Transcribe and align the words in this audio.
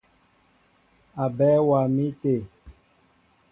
Aɓέɛ 1.23 1.57
waá 1.67 1.85
mi 1.95 2.05
té. 2.21 2.33